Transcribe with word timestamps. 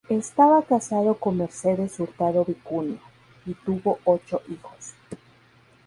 Estaba 0.09 0.63
casado 0.63 1.13
con 1.13 1.37
Mercedes 1.37 1.99
Hurtado 1.99 2.43
Vicuña, 2.43 2.97
y 3.45 3.53
tuvo 3.53 3.99
ocho 4.03 4.41
hijos. 4.49 4.95